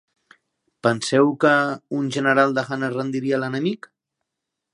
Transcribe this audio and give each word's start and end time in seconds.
Penseu 0.87 1.29
que 1.45 1.51
un 1.99 2.09
general 2.17 2.57
de 2.59 2.65
Han 2.77 2.87
es 2.89 2.95
rendiria 2.97 3.37
a 3.41 3.45
l'enemic? 3.45 3.91